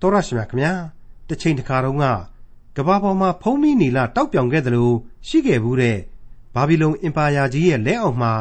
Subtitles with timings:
[0.00, 0.72] တော်ရရှိမြခင်ဗျာ
[1.28, 2.06] တစ်ချိန်တစ်ခါတုန်းက
[2.76, 4.96] ကဘာပေါ်မှာဖုံးမိနီလာတောက်ပြောင်ခဲ့တယ်လို့
[5.28, 5.98] ရှိခဲ့ဘူးတဲ့
[6.54, 8.32] ဘာဘီလုံအင်ပါယာကြီးရဲ့လက်အောက်မှာ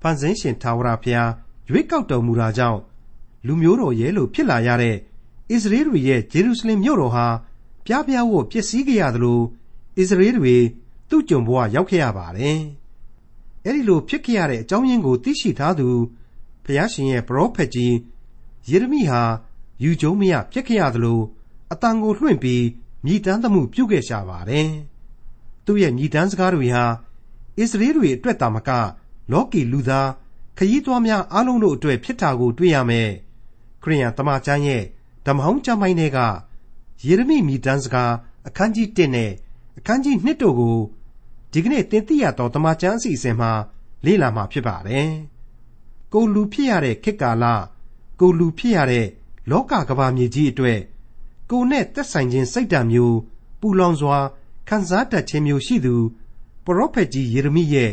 [0.00, 1.30] ဖန်ဆင်းရှင်ထာဝရဘုရား
[1.70, 2.80] ရွေးကောက်တော်မူတာကြောင့်
[3.46, 4.96] လူမျိုးတော်ရဲ့လို့ဖြစ်လာရတဲ့
[5.50, 7.26] အစ္စရေးတွေရဲ့ဂျေရုဆလင်မြို့တော်ဟာ
[7.86, 9.40] ပြားပြားဝတ်ပျက်စီးခဲ့ရသလို
[9.98, 10.56] အစ္စရေးတွေ
[11.08, 12.58] သူ့ကြုံဘဝရောက်ခဲ့ရပါတယ်။
[13.64, 15.88] အဲဒီလိုဖြစ်ခဲ့ရတဲ့အကြောင်းရင်းကိုသိရှိထားသူ
[16.64, 17.94] ဘုရားရှင်ရဲ့ပရောဖက်ကြီး
[18.68, 19.22] ယေရမိဟာ
[19.82, 21.20] ယူကျုံမရဖြစ်ခဲ့ရသလို
[21.72, 22.64] အတန်ကိုလွှင့်ပြီး
[23.04, 24.68] မြည်တမ်းသမှုပြုခဲ့ရှာပါတယ်။
[25.64, 26.84] သူ့ရဲ့မြည်တမ်းစကားတွေဟာ
[27.58, 28.70] အစ္စရေးတွေအတွက်တာမက
[29.32, 30.08] လောကီလူသား
[30.58, 33.10] ခရီးသွားများအားလုံးတို့အတွက်ဖြစ်တာကိုတွေ့ရမယ်။
[33.82, 34.82] ခရိယန်တမန်ကျမ်းရဲ့
[35.26, 36.18] ဓမ္မဟောင်းကျမ်းပိုင်းတွေက
[37.06, 38.12] ယေရမိမြည်တမ်းစကား
[38.46, 39.30] အခန်းကြီး1နဲ့
[39.78, 40.78] အခန်းကြီး2တို့ကို
[41.52, 43.50] ဒီကနေ့သင်သိရသောတမန်ကျမ်းအစီအစဉ်မှာ
[44.04, 45.10] လေ့လာမှာဖြစ်ပါတယ်။
[46.12, 47.44] ကိုလူဖြစ်ရတဲ့ခေတ်ကာလ
[48.20, 49.06] ကိုလူဖြစ်ရတဲ့
[49.50, 50.80] လောကကဘာမြေကြီးအတွက်
[51.50, 53.16] ကိုနဲ့သက်ဆိုင်ခြင်းစိတ်ဓာတ်မျိုး
[53.60, 54.18] ပူလောင်စွာ
[54.68, 55.94] ခံစားတတ်ခြင်းမျိုးရှိသူ
[56.64, 57.90] ပရောဖက်ကြီးယေရမိရဲ့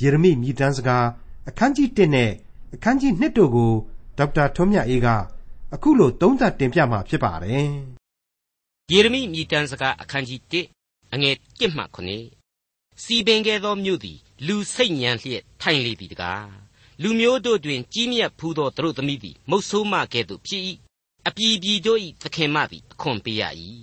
[0.00, 1.06] ယေရမိမြည်တမ်းစကား
[1.48, 2.30] အခန်းကြီး1နဲ့
[2.74, 3.72] အခန်းကြီး2တို့ကို
[4.18, 5.08] ဒေါက်တာထွန်းမြတ်အေးက
[5.74, 7.68] အခုလိုသုံးသပ်တင်ပြมาဖြစ်ပါတယ်။
[8.92, 10.40] ယေရမိမြည်တမ်းစကားအခန်းကြီး
[10.80, 11.84] 1အငယ်1မှ
[12.44, 16.48] 9စီပင်ခဲ့သောမြို့သည်လူစိတ်ညံလျက်ထိုင်လေသည်တကား
[17.02, 20.62] လူမျိုးတို့တွင်ကြီးမြတ်ဖူးသောသူတို့သမီးသည်မုတ်ဆိုးမကဲ့သို့ဖြစ်၏
[21.28, 23.42] အပြည်ပြည်တို့၏သခင်မသည်အခွန်ပေးရ၏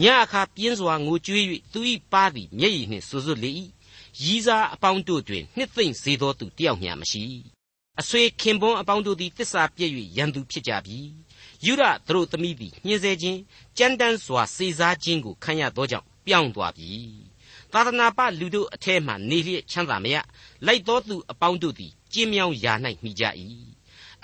[0.00, 1.80] ညအခါပြင်းစွာငိုကြွေး၍သူ၏
[2.12, 3.50] ပါးသည်မျက်ရည်နှင့်ဆူဆွလေ၏
[4.22, 7.24] ရည်စားအပေါင်းတို့တွင်နှစ်သိမ့်စေသောသူတယောက်မျှမရှိ
[8.00, 10.98] အဆွေခင်ပွန်းအပေါင်းတို့သည်တစ္ဆာပြည့်၍ရန်သူဖြစ်ကြပြီ
[11.64, 13.40] ယူရသူတို့သမီးသည်ညှင်းဆဲခြင်း
[13.78, 16.90] ကြမ်းတမ်းစွာစေစားခြင်းကိုခံရသောကြောင့်ပြောင်းသွားပြီ
[17.72, 20.16] သာသနာပလူတို့အထဲမှနေလျက်ချမ်းသာမရ
[20.66, 22.72] လိုက်သောသူအပေါင်းတို့သည်ကျင်းမြောင်းရာ၌
[23.04, 23.24] မိကြ၏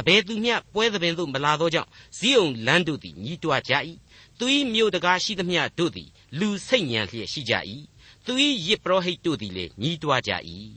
[0.01, 3.73] အဘယ်သူမျှပွဲသဘင်သို့မလာသောကြောင့်ဇီးုံလန်းတို့သည်ညီးတွားကြ၏
[4.39, 6.09] သူ၏မြို့တကားရှိသမျှတို့သည်
[6.39, 7.55] လူစိတ်ညံလျက်ရှိကြ၏
[8.27, 8.33] သူ၏
[8.67, 10.33] ယစ်ပရောဟိတ်တို့သည်လည်းညီးတွားကြ၏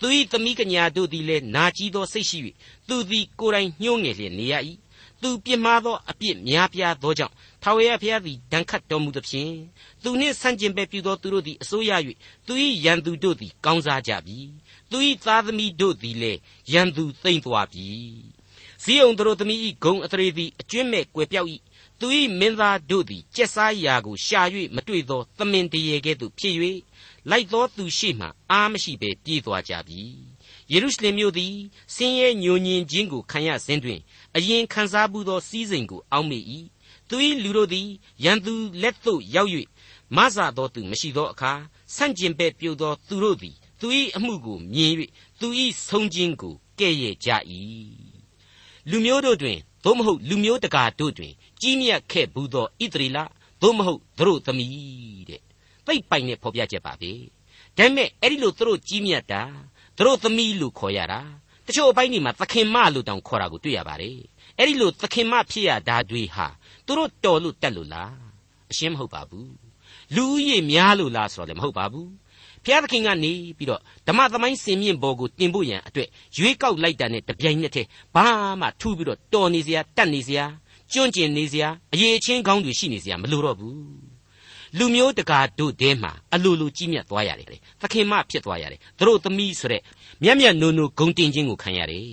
[0.00, 2.38] သူ၏သမီးကညာတို့သည်လည်းနာကြည်သောစိတ်ရှိ၍
[2.88, 4.54] သူသည်ကိုယ်တိုင်ညှိုးငယ်လျက်နေရ၏
[5.22, 9.54] သူပြစ်မှားသောအပြစ်များပြားသောကြောင့်ထာဝရဘုရားသည်ဒဏ်ခတ်တော်မူသဖြင့်
[10.02, 11.92] သူနှင့်ဆန့်ကျင်ဘက်ပြုသောသူတို့သည်အစိုးရ၍
[12.46, 12.52] သူ၏
[12.84, 14.38] ရန်သူတို့သည်ကောင်းစားကြပြီ
[14.90, 16.38] သူ၏သားသမီးတို့သည်လည်း
[16.72, 17.88] ရန်သူသိမ့်သွားပြီ
[18.82, 21.48] ဇီးုံတို့သမီး၏ဂုံအထရေသည်အကျွင့်မဲ့ကွယ်ပြောက်၏
[22.00, 22.06] သူ၏
[22.38, 24.40] မင်းသားတို့သည်ကြက်စားရာကိုရှာ၍
[24.74, 26.54] မတွေ့သောသမင်တရေကဲ့သို့ဖြစ်၍
[27.30, 30.02] လိုက်သောသူရှိမှအာမရှိဘဲပြေးသွားကြပြီ
[30.72, 31.54] ယေရုရှလင်မြို့သည်
[31.94, 34.00] ဆင်းရဲညိုညင်ခြင်းကိုခံရစဉ်တွင်
[34.36, 36.44] အရင်ခံစားမှုသောစည်းစိမ်ကိုအောက်မေ့၏
[37.08, 37.88] သူ၏လူတို့သည်
[38.24, 39.50] ရန်သူလက်သို့ရောက်၍
[40.16, 41.52] မဆသောသူမရှိသောအခါ
[41.94, 43.86] ဆန့်ကျင်ဘက်ပြုသောသူတို့သည်သူ၏
[44.16, 44.92] အမှုကိုမြင်၍
[45.40, 45.48] သူ၏
[45.86, 47.30] ဆုံးခြင်းကိုကဲ့ရဲ့ကြ၏
[48.90, 53.18] လူမျိုးတို့တွင်သို့မဟုတ်လူမျိုးတကာတို့တွင် ကြီးမြတ်ခဲ့ဘူးသောဣသရေလ
[53.62, 55.42] သို့မဟုတ်သူတို့သမီးတဲ့
[55.86, 57.12] သိပ်ပိုင်နဲ့ဖော်ပြချက်ပါပဲ
[57.76, 59.42] ဒါပေမဲ့အဲ့ဒီလိုသူတို့ကြီးမြတ်တာ
[59.96, 61.20] သူတို့သမီးလို့ခေါ်ရတာ
[61.66, 64.18] တချို့အပိုင်းဒီမှာသခင်မလို့တောင်ခေါ်တာကိုတွေ့ရပါတယ်
[64.58, 66.46] အဲ့ဒီလိုသခင်မဖြစ်ရတာတွေဟာ
[66.86, 68.14] သူတို့တော်လို့တက်လို့လား
[68.70, 69.69] အရှင်းမဟုတ်ပါဘူး
[70.14, 72.10] လူဦးရေများလို့လားဆိုတော့လည်းမဟုတ်ပါဘူး
[72.64, 78.26] ဖျားသခင်ကနေပြီးတော့ဓမ္မသမိုင်းစင်မြင့်ဘောကိုတင်ဖို့ရန်အတွက်ရွေးကောက်လိုက်တာနဲ့တပြိုင်နက်တည်းဘာ
[78.60, 80.44] မှထူပြီးတော့တော်နေစရာတတ်နေစရာ
[80.92, 84.10] ကျွန့်ကျင်နေစရာအရေးချင်းကောင်းတွေရှိနေစရာမလိုတော့ဘူး
[84.78, 87.48] လူမျိုးတကာတို့တဲမှာအလိုလိုကြီးမြတ်သွားရတယ်
[87.80, 89.82] သခင်မဖြစ်သွားရတယ်သူတို့သမီးဆိုတဲ့
[90.22, 92.06] မြတ်မြတ်နိုးနိုးဂုံတင်ခြင်းကိုခံရတယ်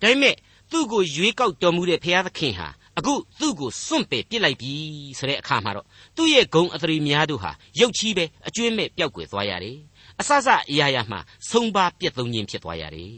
[0.00, 0.34] ဒါပေမဲ့
[0.70, 4.72] သူ့ကိုရွေးကောက်တော်မူတဲ့ဘုရားသခင်ဟာ အခုသူ့ကိုစွန့်ပယ်ပစ်လိုက်ပြီ
[5.18, 5.86] ဆိုတဲ့အခါမှာတော့
[6.16, 9.78] သူ့ရဲ့ဂုံအသရေများတို့ဟာရုပ်ချီးပဲအကျွင်းမဲ့ပျောက်ကွယ်သွားရတယ်
[10.20, 11.20] အဆဆအရာရာမှာ
[11.50, 13.12] ဆုံးပါပြတ်သုံးခြင်းဖြစ်သွားရတယ်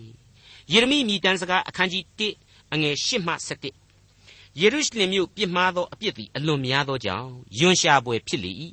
[0.72, 8.52] ယေရမိမိတန်းစကားအခန်းကြီး1အငယ်8မှ7ယေရုရှလင်မြို့ပြစ်မှားသောအပြစ်သည်အလွန်များသောကြောင့်ယွန်ရှာပွဲဖြစ်လေ၏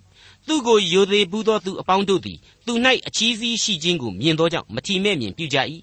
[0.48, 2.74] သူကိုယိုသေးဘူးသောသူအပေါင်းတို့သည်သူ၌
[3.08, 5.58] အချီးစီးရှိခြင်းကိုမြင်သောကြောင့်မထီမဲ့မြင်ပြုကြ၏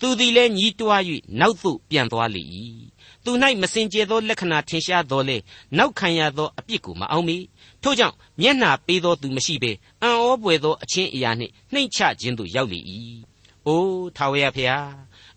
[0.00, 1.02] သူသည်လည်းညီးတွား၍
[1.40, 2.42] နောက်သို့ပြန်သွားလေ၏
[3.24, 3.30] သူ၌
[3.62, 5.36] မစင်ကြယ်သောလက္ခဏာထင်ရှားတော်လေ
[5.78, 7.36] နောက်ခံရသောအပြစ်ကိုမအောင်မေ
[7.82, 9.72] ထို့ကြောင့်မျက်နှာပေးသောသူမရှိဘဲ
[10.02, 12.80] အံ့ဩပွေသောအချင်းအရာနှင့်နှိမ့်ချခြင်းသို့ရောက်လေ၏
[13.66, 14.88] အိုးထာဝရဘုရား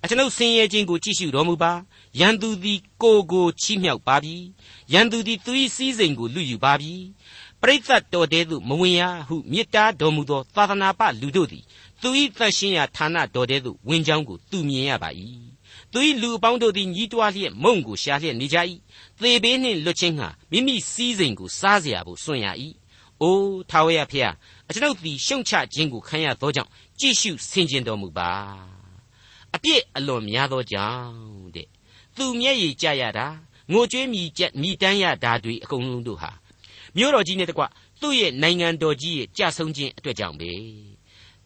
[0.04, 1.72] အကျွန်ုပ်ဆင်းရဲခြင်းကိုကြည့်ရှုတော်မူပါ
[2.20, 4.36] ရန်သူသည်ကိုကိုချီးမြှောက်ပါပြီ
[4.94, 6.94] ရန်သူသည်သူ၏စည်းစိမ်ကိုလူယူပါပြီ
[7.62, 11.64] ပရိသတ်တော်တဲသို့မဝင်ရဟုမြစ်တားတော်မူသောသာသနာပလူတို့သည်
[12.02, 15.10] သူ၏သန့်ရှင်းရာဌာနတော်တဲသို့ဝင်ကြောင်းကိုသူမြင်ရပါ၏
[15.93, 18.59] သူ၏လူအပေါင်းတို့သည်ညီးတွားလျက်မုံကိုရှာလျက်နေကြ၏
[19.21, 22.47] သေဘေးနှင့်လွတ်ခြင်းဟာမိမိစည်းစိမ်ကိုစားเสียဖို့စွန့်ရ၏
[23.23, 24.35] အိုးထာဝရဖျား
[24.69, 28.31] အကျွန်ုပ်သည်ရှုံချခြင်းကိုခံရသောကြောင့်ကြည့်ရှုဆင်ခြင်တော်မူပါ
[29.55, 31.69] အပြစ်အလွန်များသောကြောင့်တဲ့
[32.17, 33.27] သူမျက်ရည်ကြရတာ
[33.73, 36.31] င ငိုကြွေးမြည်ကြက်မြည်တမ်းရတာတွေအကုန်လုံးတို့ဟာ
[36.97, 37.65] မြို့တော်ကြီးနဲ့တကွ
[38.01, 40.53] သူ့ရဲ့နိုင်ငံတော်ကြီးရဲ့ကြာဆုံးခြင်းအတွက်ကြောင့်ပဲ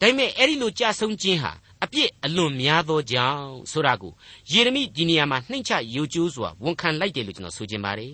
[0.01, 1.53] ဒါပေမဲ့အဲ့ဒီလိုကြာဆုံးခြင်းဟာ
[1.84, 4.14] အပြစ်အလွန်များသောကြောင့်ဆိုတာကို
[4.52, 8.14] ယေရမိဒီနေရာမှာနှိမ့်ချယိုကျိုးစွာဝန်ခံလိုက်တယ်လို့ကျွန်တော်ဆိုချင်ပါတယ်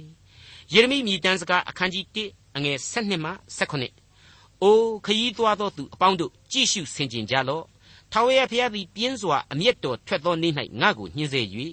[0.73, 7.65] ယေရမိမြည်တမ်းစကားအခန်းကြီး1အငယ်7မှ18အိုးခရီးသွားသောသူအပေါင်းတို့ကြည့်ရှုဆင်ခြင်ကြလော့
[8.11, 11.41] ထာဝရဘုရားသည်ပြင်းစွာအမျက်တော်ထွက်သောနေ့၌ငါ့ကိုညှင်းဆဲ၍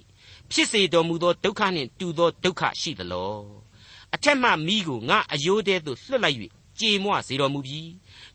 [0.50, 3.34] ဖြစ်စေတော်မူသောဒုက္ခနှင့်တူသောဒုက္ခရှိသလော
[4.14, 6.38] အထက်မှမိကိုငါအယိုးတဲသို့လွှတ်လိုက်၍
[6.81, 7.88] ကြေမွစေတော်မူပြီး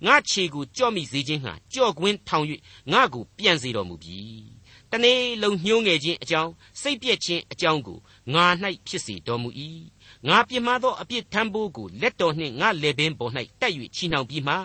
[0.06, 2.46] ငါခြေကိုကြော့မိစေခြင်းဟာကြော့ကွင်းထောင်၍
[2.92, 4.46] ငါကိုပြန်စေတော်မူပြီး
[4.92, 8.00] တနေ့လုံးညှိုးငယ်ခြင်းအကြောင်းစိတ်ပြက်ခြင်းအကြောင်းကို
[8.34, 8.46] ငါ၌
[8.88, 9.50] ဖြစ်စေတော်မူ၏
[10.28, 13.32] ငါပြမသောအပြစ်ထမ်းဖို့ကိုလက်တော်နှင့်ငါလေပင်ပေါ်၌
[13.62, 14.56] တက်၍ချီနှောင်ပြီးမှ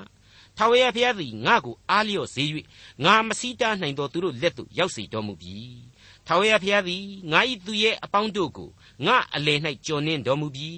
[0.56, 2.44] ထာဝရဘုရားသည်ငါကိုအားလျော့စေ၍
[3.04, 5.56] ငါမစည်းတားနိုင်သောသူတို့လက်သို့ရောက်စေတော်မူပြီ
[6.32, 8.70] ထာဝရဘုရားသည်ငါ၏သူရဲ့အပေါင်းတို့ကို
[9.06, 10.70] ငါအလယ်၌ကြော်နှင်းတော်မူပြီ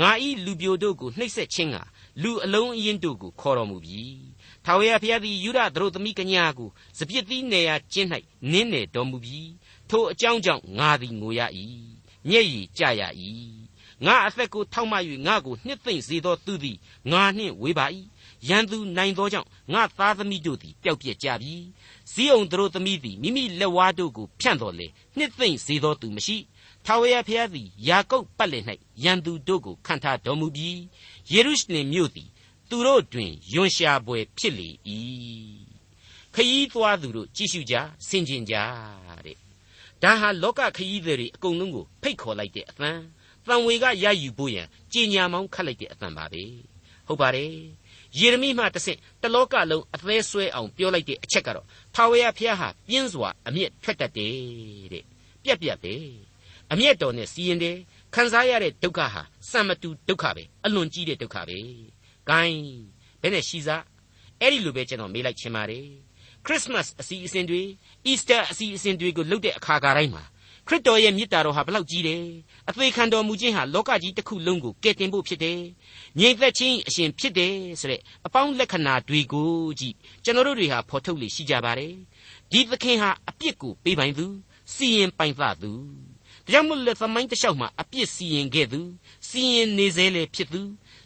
[0.00, 0.10] ငါ၏
[0.44, 1.76] လူပြိုတို့ကိုနှိပ်စက်ခြင်းက
[2.22, 4.02] လူအလုံးအင်းတို့ကိုခေါ်တော်မူပြီ
[4.64, 6.68] ထာဝရဘုရားသည်ယူရသတို့သမီးကညာကို
[6.98, 8.08] စပြစ်သီးနေရာကျင်း၌
[8.50, 9.40] နင်းနေတော်မူပြီ
[9.90, 11.40] ထိုအကြောင်းကြောင့်ငါသည်ငိုရ၏
[12.28, 13.02] မျက်ရည်ကျရ၏
[14.06, 14.94] ငါအသက်ကိုထောက်မ၍
[15.26, 16.78] ငါကိုနှစ်သိမ့်စေသောသူသည်
[17.12, 17.86] ငါနှင့်ဝေးပါ၏
[18.48, 21.54] ရန်သူနိုင်သောကြောင့်ငါသားသမီးတို့သည်ပျောက်ပြက်ကြပြီ
[22.12, 24.86] ဇီးအောင်တို့သမီးသည်မိမိလက်ဝါးတို့ကိုဖြန့်တော်လေ
[25.16, 26.36] နှစ်သိမ့်စေသောသူမရှိ
[26.84, 28.64] ထာဝရဘုရားသည်ယာကုပ်ပတ်လည်၌
[29.04, 30.80] ရန်သူတို့ကိုခံထားတော်မူပြီး
[31.32, 32.28] ယေရုရှလင်မြို့သည်
[32.68, 34.68] သူတို့တွင်ယွန်ရှာပွဲဖြစ်လေ၏
[36.34, 37.74] ခရီးသွားသူတို့ကြည့်ရှုကြ
[38.08, 38.54] ဆင်ခြင်ကြ
[39.26, 39.36] တဲ့
[40.02, 42.90] ဒါဟာလောကခရီးသည်တွေအကုန်လုံးကိုဖိတ်ခေါ်လိုက်တဲ့အသံ
[43.46, 46.42] တန်ဝေကရယူဖို့ရန်ကြင်ညာမောင်းခတ်လိုက်တဲ့အသံပါပဲ
[47.06, 47.52] ဟုတ်ပါတယ်
[48.18, 54.34] ယေရမိမှတဆင့်တလောကလုံးအသေးဆွဲအောင်ပြောလိုက်တဲ့အချက်ကတော့ထာဝရဘုရားဟာပြင်းစွာအမျက်ထွက်တတ်တယ်
[54.92, 55.04] တဲ့
[55.44, 55.94] ပြက်ပြက်ပဲ
[56.72, 57.76] အမျက်တော်နဲ့စီရင်တယ်
[58.14, 61.58] ခံစားရတဲ့ဒုက္ခဟာစံမတူဒုက္ခပဲအလွန်ကြီးတဲ့ဒုက္ခပဲ
[62.28, 62.62] ဂိုင်း
[63.22, 63.84] ဘယ်နဲ့ရှိစား
[64.40, 65.86] အဲ့ဒီလိုပဲကျွန်တော်မေးလိုက်ချင်ပါတယ်
[66.46, 67.62] ခရစ်မတ်အစီအစဉ်တွေ
[68.06, 70.24] အီစတာအစီအစဉ်တွေကိုလုပ်တဲ့အခါတိုင်းမှာ
[70.68, 72.22] ခရစ်တော်ရဲ့မြစ်တာတော်ဟာဘလောက်ကြီးတယ်
[72.68, 75.60] အသေးခံတော်မူခြင်းဟာလောကကြီးတစ်ခုလုံးကိုကယ်တင်ဖို့ဖြစ်တယ်
[76.18, 79.50] ငြိမ်သက်ခြင်းအရှင်ဖြစ်တယ်ဆိုတဲ့အပေါင်းလက္ခဏာတွေကို
[79.80, 79.94] ကြည့်
[80.24, 81.94] ကျွန်တော်တို့တွေဟာဖော်ထုတ်လေရှိကြပါတယ်
[82.52, 84.26] ဒီသခင်ဟာအပြစ်ကိုပေးပိုင်သူ
[84.74, 85.72] စီရင်ပိုင်သသူ
[86.44, 88.80] ဒါကြောင့်မို့လဲသမိုင်းတစ်လျှောက်မှာအပြစ်စီရင်ခဲ့သူ
[89.28, 90.62] စီရင်နေစေလေဖြစ်သူ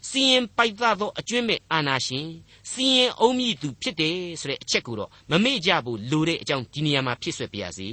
[0.09, 2.27] စီရင်ပိုက်သသောအကျွင့်မဲ့အာနာရှင်
[2.71, 7.89] စီရင်အုံးမြည်သူဖြစ်တယ်ဆိုတဲ့အချက်ကိုတော့မမေ့ကြဘူးလိုတဲ့အကြောင်းဒီနေရာမှာဖြစ်ဆွဲပြရစီ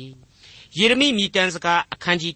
[0.78, 2.34] ယေရမိမြည်တမ်းစကားအခန်းကြီး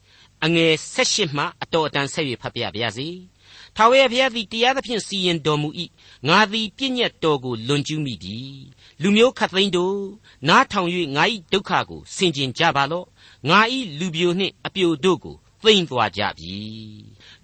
[0.00, 3.08] 1အငယ်16မှအတော်အတန်ဆက်၍ဖတ်ပြပါရစေ
[3.76, 5.68] ထာဝရဘုရားသည်တရားသဖြင့်စီရင်တော်မူ၏
[6.28, 8.38] ငါသည်ပြည့်ညတ်တော်ကိုလွန်ကျူးမိပြီ
[9.02, 9.98] လူမျိုးခတ်သိမ်းတို့
[10.48, 13.06] နားထောင်၍ငါ၏ဒုက္ခကိုဆင်ခြင်ကြပါလော့
[13.48, 13.60] ငါ၏
[13.98, 16.55] လူပြိုနှင့်အပြိုတို့ကို သိမ့်သွားကြပြီ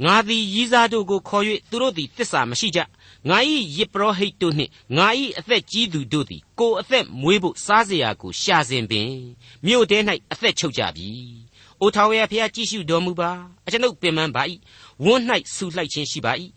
[0.04, 2.80] ငါသည်ရည်စားတို့ကိုခေါ်၍သူတို့သည်တစ္ဆာမရှိကြ
[3.30, 3.38] ငါ၏
[3.77, 5.07] ယစ်ပရောဟိတ်တို့နှင့်ငါ၏
[5.39, 9.12] အသက်ကြီးသူတို့သည်ကိုယ်အသက်မွေးဖို့စားเสียရာကိုရှာစဉ်ပင်
[9.65, 9.98] မြို့ထဲ၌
[10.31, 11.10] အသက်ချုပ်ကြပြီ။
[11.81, 13.31] အိုထာဝရဘုရားကြည့်ရှုတော်မူပါ
[13.65, 14.44] အကျွန်ုပ်ပင်ပန်းပါ၏
[15.04, 15.24] ဝန်း၌
[15.56, 16.33] ဆူလှိုက်ခြင်းရှိပါ၏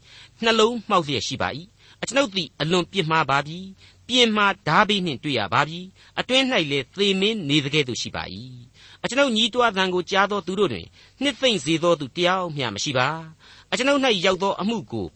[0.42, 1.48] နှလုံးမှောက်လျက်ရှိပါ၏
[2.02, 3.58] အကျွန်ုပ်သည်အလွန်ပြစ်မှားပါပြီ
[4.07, 5.79] ပြင်မှာဓာဘိနှင့်တွေ့ရပါပြီ
[6.19, 8.23] အတွင်း၌လည်းသေမင်းနေတဲ့ကဲ့သို့ရှိပါ၏
[9.03, 10.87] အကျွန်ုပ်ညီးတွားသံကိုကြားသောသူတို့တွင်
[11.21, 13.07] နှစ်သိမ့်စေသောသူတယောက်မျှမရှိပါ
[13.71, 15.07] အကျွန်ုပ်၌ရောက်သောအမှုကို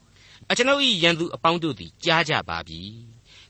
[0.52, 2.82] အကျွန်ုပ်၏ရန်သူအပေါင်းတို့သည်ကြားကြပါပြီ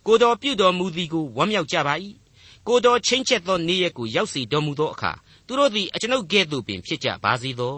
[0.05, 1.93] ကိုတော်ပြုတော်မူသည်ကိုဝမ်းမြောက်ကြပါ၏
[2.67, 5.11] ကိုတော်ချင်းချက်သောနေ့ရက်ကိုရောက်စီတော်မူသောအခါ
[5.47, 7.77] သူတို့သည်အကျွန်ုပ်ကဲ့သို့ပင်ဖြစ်ကြပါစေသော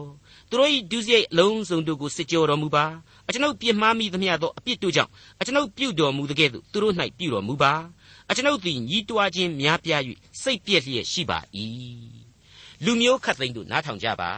[0.50, 2.86] သူတို့၏ဒုစရိုက်အလုံးစုံတို့ကိုစစ်ကြောတော်မူပါ
[3.28, 7.74] အကျွန်ုပ်ပြစ်မှားမိသမျှသောအပြစ်တို့ကြောင့်အကျွန်ုပ်ပြုတော်မူသကဲ့သို့သူတို့၌ပြုတော်မူပါ
[8.30, 10.02] အကျွန်ုပ်သည်ညီးတွားခြင်းများပြား၍
[10.42, 11.40] စိတ်ပြည့်လျက်ရှိပါ၏
[12.84, 14.32] လူမျိုးခတ်သိမ်းတို့နားထောင်ကြပါ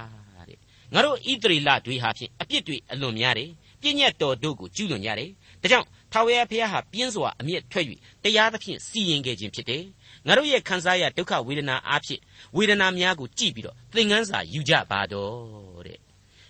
[0.50, 0.58] တဲ့
[0.94, 3.50] ငါတို့ဣသရေလတွေဟာဖြင့်အပြစ်တွေအလွန်များတယ်
[3.82, 5.30] ပြည့်ညတ်တော်တို့ကိုကျူးလွန်ကြတယ်
[5.62, 7.86] ဒါကြောင့်ထာဝရဘုရားဟာပြင်းစွာအမျက်ထွက်၍
[8.24, 9.84] တရားသဖြင့်စီရင်ခဲ့ခြင်းဖြစ်တယ်
[10.29, 12.21] ငါတို့ရဲ့ခံစားရဒုက္ခဝေဒနာအားဖြင့်
[12.55, 16.00] ဝေဒနာများကိုကြည့်ပြီးတော့သင်ခန်းစာယူကြပါတော့တဲ့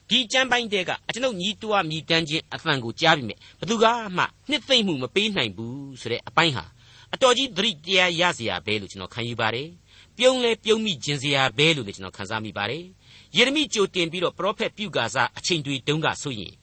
[0.09, 3.86] ဒီကျမ်းပိုင်းတဲကအကျွန်ုပ်ညီးတွားမြည်တမ်းခြင်းအသံကိုကြားပြီးမြဲဘသူက
[4.17, 6.65] မှနှစ်သိမ့်မှုမပေးနိုင်ဘူးဆိုတဲ့အပိုင်းဟာ
[7.13, 9.69] အတော်ကြီးသတိတရားရစရာပဲလို့ကျွန်တော်ခံယူပါတယ်
[10.17, 12.83] ပြုံးလဲပြုံးမိခြင်းစရာပဲလို့လည်းကျွန်တော်ခန်းစားမိပါတယ်
[13.36, 16.53] ယေရမိကြိုတင်ပြီးတော့ပရောဖက်ပြုကာစားအချိန်တွေတုန်းကဆိုရင်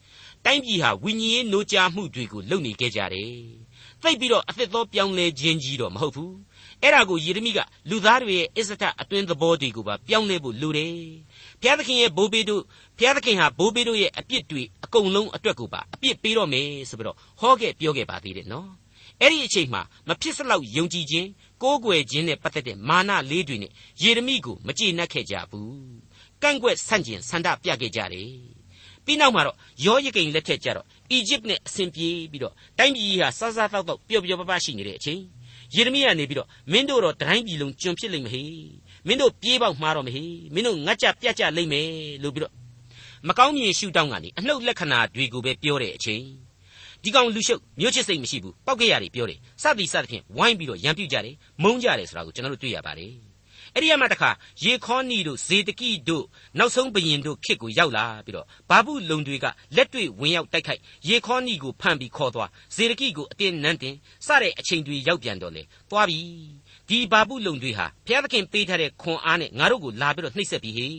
[0.45, 3.31] တိုင်းပြည်ဟာဝိညာဉ်ရေးနိုးကြားမှုတွေကိုလုပ်နေခဲ့ကြတယ်
[4.01, 6.33] သိပ်ပြီးတော့အသစ်သောပြောင်းလဲခြင်းကြီးတော့မဟုတ်ဘူး
[6.83, 10.93] အဲ့ဒါကိုယေရမိကလူသားတွေရဲ့အစ္စဒအတွင်းသဘောတွေကိုပါပြောင်းလဲဖို့လိုတယ်
[11.61, 12.61] ဘုရားသခင်ရဲ့ဘိုးဘေးတို့
[12.97, 18.69] ဘုရားသခင်ဟာဘိုးဘေးတို့ရဲ့အပြစ်တွေအကုန်လုံးအတွက်ကိုပါအပြစ်ပေးတော့မယ်ဆိုပြီးတော့ဟောခဲ့ပြောခဲ့ပါသေးတယ်နော်
[19.21, 21.27] အဲ့ဒီအချိန်မှာမဖြစ်စလောက်ယုံကြည်ခြင်း
[21.63, 25.71] ကိုးကွယ်ခြင်းနဲ့ပတ်သက်တဲ့မာနလေးတွေနဲ့ယေရမိကိုမကျေနပ်ခဲ့ကြဘူး
[26.41, 28.31] ကကန့်ကွက်ဆန့်ကျင်ဆန္ဒပြခဲ့ကြတယ်
[29.05, 35.21] ပြီးနောက်မှာတော့ယောယကိန်လက်ထက်ကျတော့အီဂျစ်နဲ့အဆင်ပြေပြီးတော့တိုင်းပြည်ကြီးဟာစားစားတောက်တောက်ပျော်ပျော်ပါးပါးရှိနေတဲ့အချိန်
[35.75, 38.43] ယေရမိကနေပြီးတော့မင်းတို့တော့တိုင်းပြည်လုံးကျွံဖြစ်လိမ့်မဟေ
[39.07, 41.87] မင်းတို့ပြေးပေါက်မှားတော့မဟေမင်းတို့ငတ်ကြပြတ်ကြလိမ့်မယ်
[42.23, 42.53] လို့ပြီးတော့
[43.27, 46.23] မကောင်းမြင်ရှုတောင်းကနေအနှုတ်လက္ခဏာတွေကိုပဲပြောတဲ့အချိန်
[47.03, 53.26] ဒီကောင်လူရှုပ်မျိုးချစ်စိတ်မရှိဘူးပောက်ကြရတယ်ပြောတယ်စသည်စသဖြင့်ဝိုင်းပြီးတော့ရံပြူကြတယ်မုန်းကြတယ်ဆိုတာကိုကျွန်တော်တို့တွေ့ရပါတယ်
[53.77, 54.29] အဲ့ဒီမှာတခါ
[54.63, 56.25] ယေခေါနီတို့ဇေတကိတို့
[56.57, 63.95] နောက်ဆုံးဘရင်တို့ခေတ်ကိုရောက်လာပြီးတော့ဘာဘူးလုံတွေကလက်တွေ့ဝင်ရောက်တိုက်ခိုက်ယေခေါနီကိုဖမ်းပြီးခေါ်သွားဇေတကိကိုအတင်းနန်းတင်
[64.27, 66.19] စတဲ့အချိန်တွေရောက်ပြန်တော့လေသွားပြီ
[66.89, 70.93] ဒီဘာဘူးလုံတွေဟာဘုရားသခင်ပေးထားတဲ့ခွန်အားနဲ့ငါတို့ကိုလာပြီးတော့နှိပ်စက်ပြီးဟေး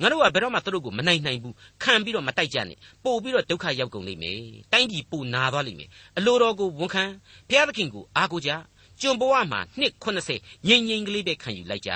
[0.00, 4.40] ငါတို့ကဘယ်တော့မှသူတို့ကိုမနိုင်နိုင်ဘူးခံပြီးတော့မတိုက်ကြနဲ့ပို့ပြီးတော့ဒုက္ခရောက်ကုန်လိမ့်မယ်
[4.72, 7.04] တိုင်းပြည်ပူနာသွားလိမ့်မယ်အလိုတော်ကိုဝန်ခံ
[7.48, 8.50] ဘုရားသခင်ကိုအားကိုးကြ
[9.00, 11.92] ကျွန်ဘဝမှာနှစ်80ငိမ့်ငိမ့်ကလေးပဲခံယူလိုက်ကြ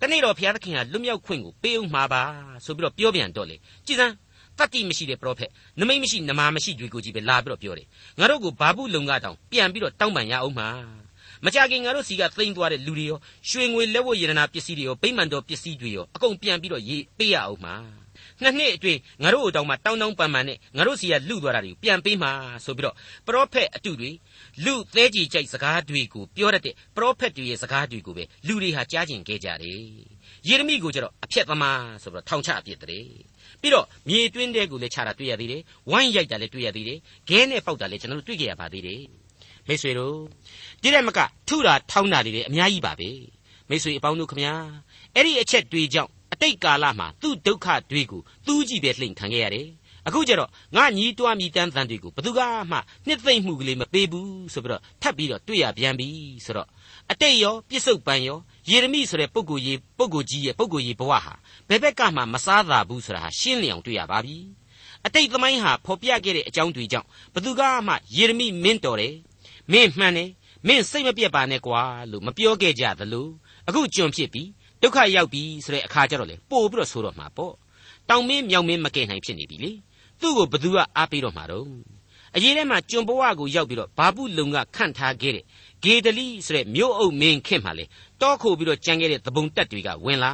[0.00, 2.22] တနေ့တော့ဘုရားသခင်ကလွတ်မြောက်ခွင့်ကိုပေးဦးမှာပါ
[2.64, 4.14] ဆိုပြီးတော့ပြောပြန်တော့လေကြည်စမ်း
[4.58, 5.50] တတ်တိမရှိတဲ့ပရောဖက်
[5.80, 7.86] နမိတ်မရှိနမာမရှိတွေကိုကြီးပဲလာပြီးတော့ပြောတယ်
[8.20, 10.68] ငါတို့ကိုဘာဘူးလုံကတောင်ပြန်ပြီးတော့တောင်းပန်ရအောင်မှာ
[11.44, 17.74] မကြခင်ငါတို့စီကသိမ်းသွားတဲ့လူတွေရောရွှေငွေလက်ဝတ်ရတနာပစ္စည်းတွေရောဗိမာန်တော်ပစ္စည်းတွေရောအကုန်ပြန်ပြီးတော့ရေးပေးရအောင်မှာ
[18.42, 22.32] နှစ်နှစ်အတွင်းငါတို့အတောင်မှတောင်းတောင်းပန်ပန်နဲ့ငါတို့စီကလူသွားတာတွေကိုပြန်ပေးမှာ
[22.64, 22.94] ဆိုပြီးတော့
[23.26, 24.10] ပရောဖက်အတုတွေ
[24.64, 29.80] လူသဲကြီးကြိုက်စကားတွေကိုပြောတတ်တဲ့ပရောဖက်တွေရဲ့စကားတွေကိုပဲလူတွေဟာကြားကျင်ခဲ့ကြတယ်
[30.48, 33.10] ယေရမိကိုကျတော့အဖြက်သမားဆိုပြီးတော့ထောင်ချအပြစ်တည်း
[33.60, 39.02] ပြီးတော့မြေတွင်းတဲကိုလည်းခြာတာတွေ့ရသေးတယ်ဝိုင်းရိုက်တာလည်းတွေ့ရသေးတယ်ခဲနဲ့ပေါက်တာလည်းကျွန်တော်တို့တွေ့ကြရပါသေးတယ်
[39.66, 40.16] မိတ်ဆွေတို့
[40.82, 41.18] ဒီတဲ့မက
[41.48, 43.10] ထုတာထောင်းတာတွေလည်းအများကြီးပါပဲ
[43.68, 44.54] မိတ်ဆွေအပေါင်းတို့ခမညာ
[45.14, 49.68] အဲ့ဒီအချက်တွေကြောင့်အတိတ်ကာလမှာသူ့ဒုက္ခတွေကိုသူ့ကြည့်ပဲလှိမ့်ခံခဲ့ရတယ်
[50.06, 52.40] အခုကျတော့ငါညီးတွားမြည်တမ်းတန်တွေကိုဘသူက
[52.70, 56.08] မှနှစ်သိမ့်မှုကလေးမပေးဘူးဆိုပြီးတော့ထပ်ပြီးတော့တွေ့ရပြန်ပြီ
[56.44, 56.68] ဆိုတော့
[57.10, 58.38] အတိတ်ရောပြစ္ဆုတ်ပံရော
[58.70, 61.34] ယေရမိဆိုတဲ့ပုဂ္ဂိုလ်ကြီးပုဂ္ဂိုလ်ကြီးရဲ့ပုဂ္ဂိုလ်ကြီးဘဝဟာ
[61.68, 64.36] ဘယ်ဘက်ကမှမစားသာဘူးဆိုတာဟာရှင်းလင်းအောင်တွေ့ရပါပြီ
[65.06, 69.14] အတိတ်သမိုင်းဟာဖော်ပြခဲ့တဲ့အကြောင်းတွေကြောင့်ဘသူကမှယေရမိမင်းတော်တယ်
[69.72, 70.30] မင်းမှန်တယ်
[70.66, 73.28] မင်းစိတ်မပြတ်ပါနဲ့ကွာလို့မပြောခဲ့ကြသလို
[73.68, 74.42] အခုကျွန်ဖြစ်ပြီ
[74.82, 77.54] ဒုက္ခရောက်ပြီဆိုတဲ့အခါကျတော့လေပို့ပြီးတော့ဆိုတော့မှာပေါ့
[78.08, 79.72] တောင်မင်းမြောင်မင်းမကဲနိုင်ဖြစ်နေပြီလေ
[80.22, 81.66] သူ့ကိုဘသူကအားပေးတော့မှာတော့
[82.36, 85.44] အရေးထဲမှာကျွန်ဘဝကိုရောက်ပြီးတော့ဘာပုလုံကခန့်ထားခဲ့တဲ့
[85.82, 87.84] ဂေဒလိဆိုတဲ့မြို့အုပ်မင်းခင်မှာလေ
[88.20, 90.32] တောခိုပြီးတော့ကြံခဲ့တဲ့သဘုံတက်တွေကဝင်လာ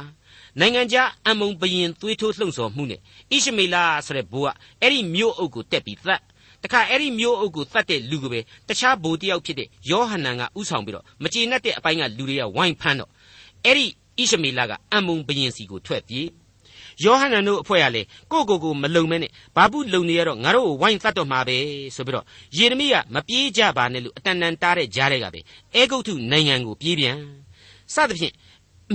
[0.59, 3.01] နိုင်ငံခြားအမုံဘရင်သွေးထိုးလှုံ့ဆော်မှုနဲ့ဣ
[3.43, 4.49] ရှမေလာဆိုတဲ့ဘိုးက
[4.81, 6.21] အဲ့ဒီမြို့အုပ်ကိုတက်ပြီးသတ်
[6.63, 13.09] တခါအဲ့ဒီမျိုးအုပ်ကိုတတ်တဲ့လူကပဲတခြားဘိုလ်တယောက်ဖြစ်တဲ့ယောဟန်နန်ကဥဆောင်ပြီးတော့မကျေနပ်တဲ့အပိုင်းကလူတွေကဝိုင်းဖမ်းတော့
[13.65, 13.85] အဲ့ဒီ
[14.17, 16.27] ဣရှမေလကအမုံဘရင်စီကိုထွက်ပြေး
[17.03, 18.01] ယောဟန်နန်တို့အဖွဲ့ကလေ
[18.31, 21.57] ကိုကိုကိုမလုံမဲနဲ့ဘာဘူးလုံနေရတော့ငါတို့ကိုဝိုင်းတတ်တော့မှာပဲ
[21.95, 22.25] ဆိုပြီးတော့
[22.57, 25.39] ယေရမိကမပြေးကြပါနဲ့လို့အတန်တန်တားတဲ့ကြားတဲ့ကပဲ
[25.75, 27.17] အဲဂုတ်ထုနိုင်ငံကိုပြေးပြန်
[27.93, 28.33] စသဖြင့်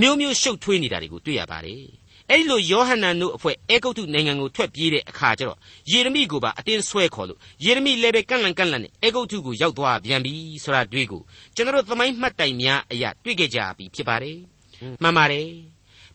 [0.00, 1.84] မျိုးမျိုးရှုပ်ထွေးနေတာတွေကိုတွေ့ရပါတယ်
[2.30, 5.58] အဲ့ဒီလိုယောဟန်နန်တို့အဖွဲ့အဲဂုတ်ထုနိုင်ငံကိုထွက်ပြေးတဲ့အခါကျတော့
[5.90, 10.34] ယေရမိကိုပါအတင်းဆွဲခေါ်လို့ယေရမိလည်းပဲကန့်လန့်ကန့်လန့်နဲ့အဲဂုတ်ထုကိုရောက်သွားပြန်ပြီ
[10.64, 11.22] ဆိုတာတွေ့ကို
[11.54, 14.38] ကျွန်တော်တို့သမိုင်းမှတ်တိုင်များအရာတွေ့ကြကြပြီဖြစ်ပါတယ်
[15.02, 15.73] မှန်ပါတယ်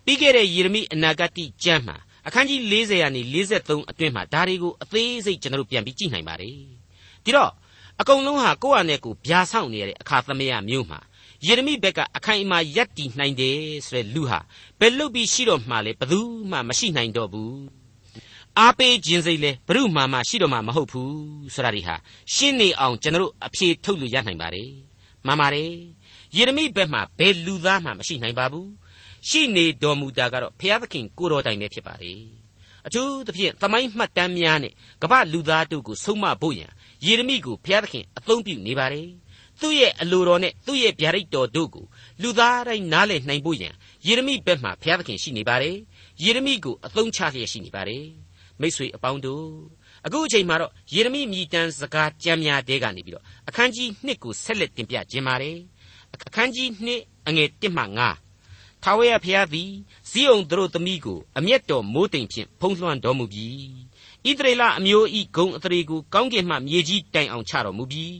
[0.09, 1.97] ပြီးခဲ့တဲ့ယေရမိအနာဂတ်ကျမ်းမှာ
[2.27, 3.21] အခန်းကြီး40ရာနေ
[3.57, 6.55] 43အတွင်းမှာဒါတွေကိုအသေးစိတ်ကျွန်တော်တို့ပြန်ပြီးကြည့်နိုင်ပါတယ်
[7.23, 7.51] ဒီတော့
[8.01, 10.99] အကုန်လုံးဟာကိုယ့်အနေကိုဗျာဆောင်နေရတဲ့အခါသမယမျိုးမှာ
[11.45, 14.39] ယေရမိဘက်ကအခိုင်အမာယက်တည်နိုင်တယ်ဆိုတဲ့လူဟာ
[14.79, 16.19] ဘယ်လုတ်ပြီးရှိတော့မှလဲဘသူ
[16.51, 17.59] မှမရှိနိုင်တော့ဘူး
[18.59, 21.13] အားပေးခြင်းစိတ်လဲဘ ᱹ မှမှရှိတော့မှမဟုတ်ဘူး
[21.53, 21.95] ဆိုတာဒီဟာ
[22.33, 24.69] ရှင်းနေအောင်ကျွန်တော်အဖြေထုတ်လို့ရနိုင်ပါတယ်
[25.25, 25.71] မှန်ပါတယ်
[26.35, 28.69] ယေရမိဘက်မှာဘယ်လူသားမှမရှိနိုင်ပါဘူး
[29.27, 32.13] ရှိနေတော်မူတာကတော့ဘုရားသခင်ကိုတော်တိုင်ပဲဖြစ်ပါလေ
[32.87, 36.71] အထူးသဖြင့်သမိုင်းမှတ်တမ်းများနဲ့ကမ္ဘာလူသားတို့ကိုဆုံးမဖို့ရန်
[37.05, 39.07] ယေရမိကိုဘုရားသခင်အသုံးပြုနေပါတယ်
[39.61, 41.85] သူ့ရဲ့အလိုတော်နဲ့သူ့ရဲ့ဗျာဒိတ်တော်တို့ကို
[42.21, 43.73] လူသားတိုင်းနားလည်နိုင်ဖို့ရန်
[44.07, 45.75] ယေရမိဘက်မှာဘုရားသခင်ရှိနေပါတယ်
[46.23, 48.05] ယေရမိကိုအသုံးချလျက်ရှိနေပါတယ်
[48.61, 49.45] မိษွေအပေါင်းတို့
[50.05, 55.57] အခုအချိန်မှာတော့ယေရမိမြည်တမ်းစကားကြမ်းများတဲကနေပြီးတော့အခန်းကြီး1ကိုဆက်လက်တင်ပြခြင်းပါတယ်
[56.27, 56.67] အခန်းကြီး
[56.99, 58.28] 2အငယ်1မှ9
[58.83, 59.71] ထာဝရဘုရားသည်
[60.09, 63.55] ဇိအုန်တို့သမီးကိုအမျက်တော်မိုးတိမ်ဖြင့်ဖုံးလွှမ်းတော်မူပြီး
[64.27, 68.15] ဣသရေလအမျိုးဤဂုံအသရေကိုကောင်းကင်မှမြေကြီးတိုင်အောင်ချတော်မူပြီး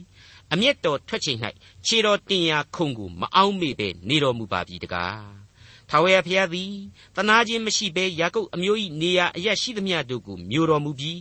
[0.52, 1.38] အမျက်တော်ထွက်ချိန်၌
[1.86, 5.40] ခြေတော်တင်ရာခုံကိုမအောင်မေပဲနေတော်မူပါပြီတကား
[5.88, 6.72] ထာဝရဘုရားသည်
[7.16, 11.20] တနာခြင်းမရှိဘဲယာကုပ်အမျိုး၏နေရာအရရှိသမျှတို့ကိုမျိုးတော်မူပြီး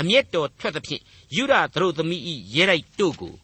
[0.00, 1.02] အမျက်တော်ထွက်သဖြင့်
[1.36, 2.22] ယူရသတို့သမီး၏
[2.54, 3.34] ရဲရိုက်တို့ကို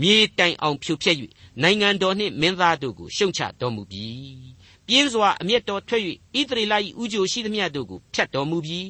[0.00, 1.16] မြေတိုင်အောင်ဖြိုဖျက်၍
[1.62, 4.55] နိုင်ငံတော်နှင့်မင်းသားတို့ကိုရှုံချတော်မူပြီး
[4.88, 6.02] ပြင်းစွာအမျက်တော်ထွက်၍
[6.38, 8.88] ဣသရေလ၏ဥကြိုရှိသမျှတို့ကိုဖျက်တော်မူပြီး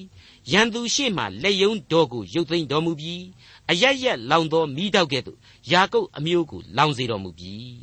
[0.52, 3.22] ရန်သူရှေ့မှလက်ယုံတော်ကိုရုပ်သိမ်းတော်မူပြီး
[3.70, 5.38] အရရက်လောင်သောမိတောက်ကဲ့သို့
[5.72, 7.76] ယာကုပ်အမျိုးကိုလောင်စေတော်မူပြီး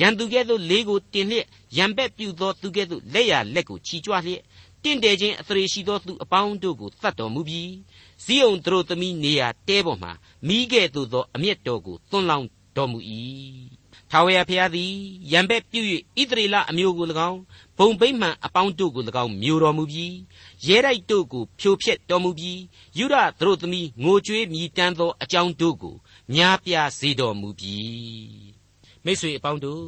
[0.00, 4.42] ရန်သူကဲ့သို့လေးကိုတင်လျက်ရန်ဘက်ပြုသောသူကဲ့သို့လက်ရလက်ကိုချီကြွလျက်
[4.82, 7.72] တင့်တယ်ခြင်းအသရေရှိသောသူအပေါင်းတို့ကိုသတ်တော်မူပြီး
[8.24, 10.12] ဇီးုံသူတို့သမီးနေရာတဲပေါ်မှာ
[10.46, 12.98] မိခဲ့သို့သောအမျက်တော်ကိုသွန်းလောင်းတော်မူ၏
[14.10, 14.92] ထာဝရဘုရားသည်
[15.32, 15.80] ရံဘက်ပြု၍
[16.20, 17.40] ဣသရေလအမျိုးကို၎င်း
[17.78, 20.14] ဘုံဗိမ္မာန်အပေါင်းတို့ကို၎င်းမျိုးတော်မူပြီး
[20.66, 22.60] ရဲတိုက်တို့ကိုဖြိုဖျက်တော်မူပြီး
[22.98, 25.94] ယူရသူတို့သမီးငိုကြွေးမြည်တမ်းသောအကြောင်းတို့ကို
[26.34, 28.54] များပြားစေတော်မူပြီး
[29.04, 29.84] မိတ်ဆွေအပေါင်းတို့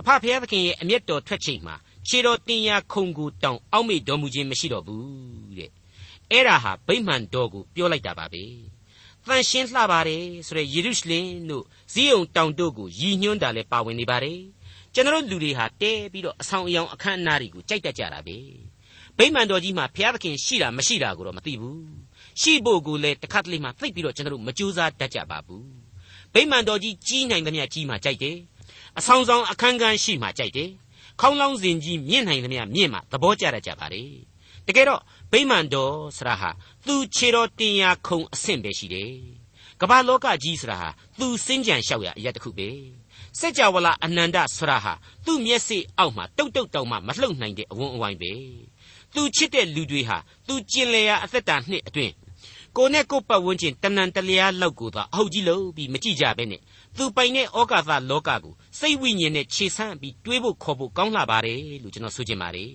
[0.00, 1.74] အဖဖျားသခင်ရဲ့အမျက်တော်ထွက်ချိန်မှာ
[2.08, 5.70] ခြေတော်တင်ရာခုံကိုတောင်အောက်မေ့တော်မူခြင်းမရှိတော့ဘူးတဲ့
[6.30, 8.42] အဲ့ဒါဟာဗိမာန်တော်ကိုပြောလိုက်တာပါပဲ
[9.30, 14.40] တန်ရှင်းလှပါတယ်ဆိုတဲ့ယေရုရှလင်တို့ဇီးုံတောင်တို့ကိုရည်ညွှန်းတာလည်းပါဝင်နေပါတယ်
[14.94, 18.36] ကျွန်တော်လူတွေဟာတဲပြီးတော့အဆောင်အယောင်အခမ်းအနားတွေကိုကြိုက်တတ်ကြတာပဲ
[19.18, 21.80] ဗိမာန်တော်ကြီးမှာဘုရားသခင်ရှိတာမရှိတာကိုတော့မသိဘူး
[22.40, 25.66] ရှိဖို့ကိုလည်းတစ်ခါတလေမှသိပြီးတော့ကျွန်တော်မကြိုးစားတတ်ကြပါဘူး
[26.34, 28.36] ဗိမာန်တော်ကြီးကြီးနိုင်သမျှကြီးမှကြိုက်တယ်
[28.98, 30.70] အဆောင်ဆောင်အခန်းခန်းရှိမှကြိုက်တယ်
[31.20, 34.02] ခေါင်းလောင်းစဉ်ကြီးမြင့်နိုင်သမျှမြင့်မှသဘောကျရကြပါလေ
[34.68, 35.00] တကယ်တော့
[35.32, 36.50] ဗိမာန်တော်ဆရာဟာ
[36.86, 39.14] သူခြေတော်တင်ရာခုံအဆင့်ပဲရှိတယ်
[39.80, 42.68] ကမ္ဘာလောကကြီးဆရာဟာသူစင်ကြံလျှောက်ရအရက်တစ်ခုပဲ
[43.38, 44.92] စัจ java လာအနန္တဆရာဟာ
[45.26, 48.32] သူ့မျက်စိအောက်မှာတုတ်တုတ်တောင်မှမလှုပ်နိုင်တဲ့အဝန်းအဝိုင်းပဲ
[49.14, 52.12] သူချစ်တဲ့လူတွေဟာသူကျင်လည်ရာအသက်တာနှစ်အတွင်း
[52.76, 56.60] ကိုနဲ့ကိုပတ်ဝန်းကျင်တဏ္ဍတလျားလောက်ကိုသာအဟုတ်ကြီးလို့ပြီးမကြည့်ကြပဲနဲ့
[56.96, 62.72] သူပိုင်တဲ့ဩကာသလောကကိုစိတ်ဝိညာဉ်နဲ့ခြေဆန့်ပြီးတွေးဖို့ခေါ်ဖို့ကောင်းလာပါတယ်လို့ကျွန်တော်ဆိုချင်ပါတယ်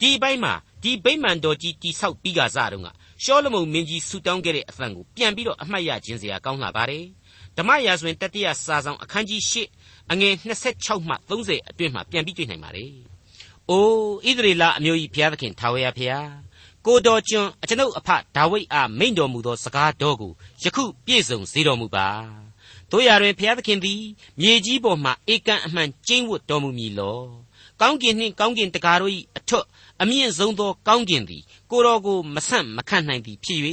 [0.00, 2.88] ဒီအပိုင်းမှာ ဒီဗိမာန်တော်ကြီးတိဆောက်ပြီးကစားတော့က
[3.22, 7.04] ရှောလမုန်မင်းကြီးဆူတောင်းခဲ့တဲ့အသံကိုပြန်ပြီးတော့အမှတ်ရခြင်းစရာကောင်းလာပါတယ်
[7.56, 9.54] ဓမ္မရာဇဝင်တတိယစာဆောင်အခန်းကြီး၈
[10.12, 10.34] အငယ်
[10.70, 12.92] 26မှ30အတွင်းမှာပြန်ပြီးတွေ့နိုင်ပါတယ်။
[13.70, 16.30] အိုးဣသရေလအမျိုးကြီးဘုရားသခင်ထာဝရဘုရား
[16.86, 20.32] ကိုတော်ကျွန်းအကျွန်ုပ်အဖဒါဝိဒ်အားမိန့်တော်မူသောစကားတော်ကို
[20.62, 22.08] ယခုပြည့်စုံစေတော်မူပါ။
[22.90, 24.02] တို့ရတွင်ဘုရားသခင်သည်
[24.40, 27.20] မြေကြီးပေါ်မှဧကန်အမှန်ကျင်းဝတ်တော်မူမည်လော။
[27.80, 29.64] ကောင်းကင်နှင့်ကောင်းကင်တကားတို့၏အထွတ်
[30.02, 33.60] အမြင့်ဆုံးသောကောင်းကင်သည်ကိုတော်ကိုမဆန့်မခန့်နိုင်သည်ဖြစ်၍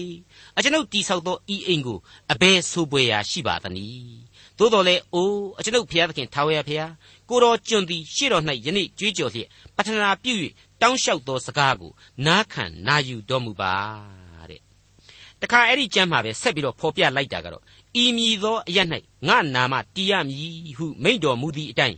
[0.57, 1.99] အကျွန်ုပ်တိဆောက်သောဤအိမ်ကို
[2.31, 4.21] အဘယ်ဆိုပွေရာရှိပါသနည်း
[4.57, 6.91] သို့တော်လည်းအိုးအကျွန်ုပ်ဖျားသခင်ထာဝရဖျား
[7.29, 10.33] ကိုတော်ကျွန်သည်ရှေ့တော်၌ယနေ့ကြွေးကြော်လျက်ပထနာပြု၍
[10.81, 11.91] တောင်းလျှောက်သောစကားကို
[12.25, 13.73] နားခံနာယူတော်မူပါ
[14.49, 14.61] တဲ့
[15.41, 17.63] တခါအဲ့ဒီကျမ်းမှာပဲဆက်ပြီးတော့ဖော်ပြလိုက်တာကတော့
[18.03, 18.79] ဤမည်သောအရ၌
[19.27, 21.97] ငါနာမတီးရမည်ဟုမိန့်တော်မူသည့်အတိုင်း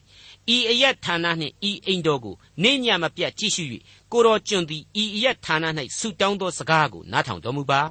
[0.56, 3.64] ဤအယက်ဌာနနှင့်ဤအိမ်တော်ကိုနေညမပြတ်ကြည့်ရှု၍
[4.12, 5.66] ကိုတော်ကျွန်သည်ဤအယက်ဌာန၌
[5.98, 7.82] ဆုတောင်းသောစကားကိုနားထောင်တော်မူပါ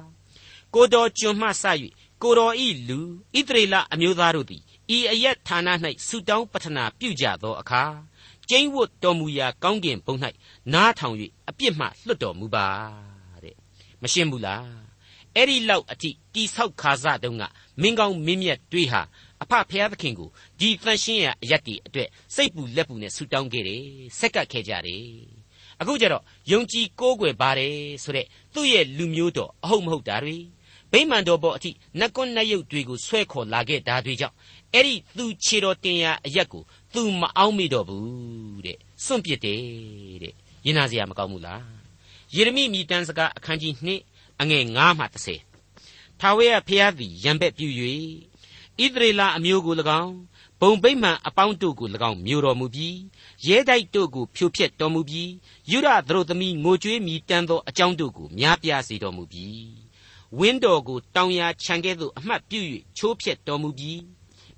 [0.73, 1.63] ကိုတော်ကျွန်မှစ၍
[2.23, 2.99] ကိုတော်ဤလူ
[3.37, 4.61] ဣသရေလအမျိုးသားတို့သည်
[4.95, 5.67] ဤအယက်ဌာန၌
[6.07, 7.83] ဆုတောင်းပတနာပြုကြသောအခါ
[8.49, 10.15] ကျိန်းဝတ်တော်မူရာကောင်းကင်ဘုံ၌
[10.73, 11.15] နားထောင်၍
[11.49, 12.65] အပြစ်မှလွတ်တော်မူပါ
[13.43, 13.55] တဲ့
[14.01, 14.89] မရှင်းဘူးလား
[15.35, 17.43] အဲ့ဒီလောက်အထိတိဆောက်ခါစတုန်းက
[17.81, 19.01] မင်းကောင်းမင်းမြတ်တွေးဟာ
[19.43, 23.83] အဖဖျားသခင်ကိုဒီတန်ရှင်းရအရက်တီအတွက်စိတ်ပူလက်ပူနဲ့ဆူတောင်းခဲ့တယ်
[24.19, 25.05] ဆက်ကပ်ခဲ့ကြတယ်
[25.79, 30.37] အခုကျတော့ယုံကြည်ကိုးကွယ်ပါတယ်ဆိုတဲ့သူ့ရဲ့လူမျိုးတော်အဟုတ်မဟုတ်တာတွေ
[30.91, 34.35] ဗိမာန်တော်ပေါ်အထိနတ်ကွန်းနတ်ရုပ်တွေကိုဆွဲခေါ်လာခဲ့တာတွေကြောင့်
[34.73, 39.61] အဲ့ဒီသူခြေတော်တင်ရအရက်ကိုသူမအောင်မိတော့ဘူးတဲ့စွန့်ပစ်တယ်
[40.23, 40.33] တဲ့
[40.65, 41.63] ရင်နာစရာမကောင်းဘူးလား
[42.35, 43.73] ယေရမိမိတန်းစကားအခန်းကြီး
[44.07, 45.05] 2အငယ်9မှ
[45.63, 47.67] 30ထာဝရဘုရားသည်ရံပက်ပြု
[48.83, 50.13] ဣသရေလအမျိုးကို၎င်း
[50.59, 52.97] ဘုံဗိမှန်အပေါင်းတို့ကို၎င်းမျိုးတော်မူပြီး
[53.47, 55.29] ရဲတိုက်တို့ကိုဖြိုဖျက်တော်မူပြီး
[55.71, 59.69] ယူရသတို့သမီးငိုကြွေးမြည်တမ်းသောအကြောင်းတို့ကိုများပြားစေတော်မူပြီး
[60.39, 62.59] ဝင်းတော်ကိုတောင်ယာခြံကဲ့သို့အမှတ်ပြု၍
[62.97, 64.01] ချိုးဖျက်တော်မူပြီး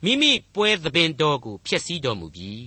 [0.04, 2.66] မိမိပွဲသပင်တော်ကိုဖျက်ဆီးတော်မူပြီး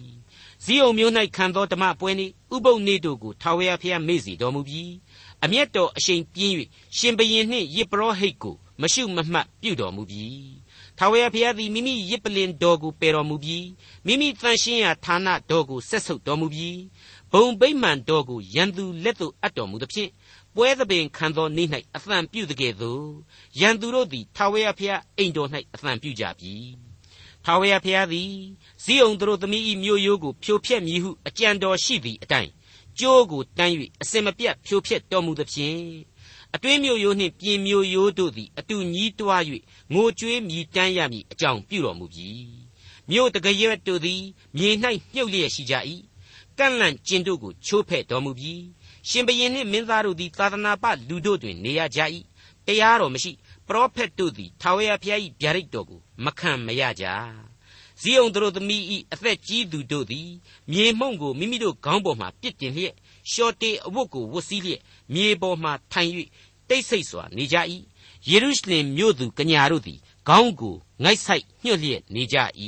[0.64, 4.92] ဇီးုံမျိုး၌ခံသောဓမ္မပွဲနေ့ဥပုပ်နေ့တို့ကိုထာဝရဘုရားမေ့စီတော်မူပြီး
[5.44, 6.54] အမျက်တော်အရှိန်ပြင်း၍
[6.96, 10.63] ရှင်ဘရင်နှင့်ယေပရောဟိတ်ကိုမရှုမမှတ်ပြုတော်မူပြီး
[10.98, 13.66] ထာဝရဘုရားသည်မိမိရစ်ပလင်တော်ကိုပယ်တော်မူပြီး
[14.06, 16.78] မိမိတန်ရှင်းရာဌာနတော်ကိုဆက်ဆုပ်တော်မူပြီး
[17.32, 20.10] ဘုံဗိမှန်တော်ကိုရန်သူလက်သို့အပ်တော်မူသဖြင့်
[20.54, 23.06] ပွဲသပင်ခံသောနေ့၌အသံပြုတကယ်သို့
[23.60, 26.54] ရန်သူတို့သည်ထာဝရဘုရားအိမ်တော်၌အသံပြုကြပြီ
[27.44, 28.32] ထာဝရဘုရားသည်
[28.84, 32.50] ဇီးုံတို့သမီး၏မြို့ရိုးကိုဖြိုဖျက်မည်ဟုအကြံတော်ရှိသည့်အတိုင်း
[32.98, 35.80] ကြိုးကိုတန်း၍အစင်မပြတ်ဖြိုဖျက်တော်မူသဖြင့်
[36.54, 39.42] အတွင်းမြို့ရိုးနှင့်ပြင်မြို့ရိုးတို့သည်အတူညီးတွား၍
[39.92, 42.28] ငိုကြွေးမြည်တမ်းရမည်အကြောင်းပြုတော်မူပြီ
[43.10, 44.22] မြို့တကရက်တို့သည်
[44.56, 44.68] မြေ၌
[45.14, 45.74] မြုပ်လျက်ရှိကြ၏
[46.58, 48.52] ကန့်လန့်ကျင်တို့ကိုချိုးဖဲ့တော်မူပြီ
[49.08, 52.00] ရှင်ဘရင်နှင့်မင်းသားတို့သည်သာသနာပလူတို့တွင်နေရကြ၏
[52.66, 53.32] တရားတော်မရှိ
[53.68, 57.04] ပရောဖက်တို့သည်ထာဝရဘုရား၏ဗျာဒိတ်တော်ကိုမခံမရကြ
[58.00, 60.28] ဇီးုံတို့သမီး၏အသက်ကြီးသူတို့သည်
[60.70, 62.94] မြေမှုန့်ကိုမိမိတို့ခေါင်းပေါ်မှပစ်တင်လျက်
[63.30, 64.80] ရှော့တေအဝတ်ကိုဝတ်စည်းလျက်
[65.14, 66.10] မြေပေါ်မှထိုင်၍
[66.68, 67.56] တိတ်ဆိတ်စွာနေကြ၏
[68.28, 72.36] ယေရုရှလင်မြို့သူကညာတို့သည်ခေါင်းကိုငိုက်ဆိုင်ညှွတ်လျက်နေကြ၏